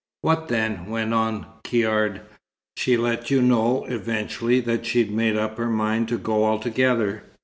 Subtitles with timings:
[0.21, 2.21] "What then?" went on Caird.
[2.75, 7.23] "She let you know eventually that she'd made up her mind to go altogether?"